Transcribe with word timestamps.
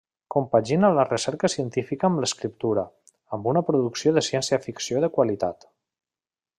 Compagina 0.35 0.89
la 0.99 1.03
recerca 1.09 1.51
científica 1.55 2.09
amb 2.09 2.23
l'escriptura, 2.23 2.87
amb 3.37 3.53
una 3.55 3.65
producció 3.71 4.15
de 4.19 4.27
ciència-ficció 4.33 5.05
de 5.05 5.15
qualitat. 5.19 5.73